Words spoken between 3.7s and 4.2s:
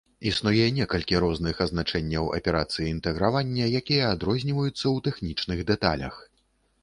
якія